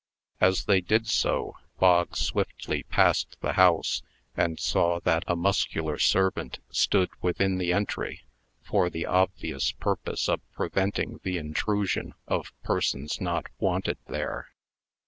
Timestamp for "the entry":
7.59-8.23